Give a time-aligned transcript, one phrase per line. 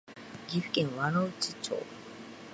[0.47, 1.83] 岐阜県輪之内町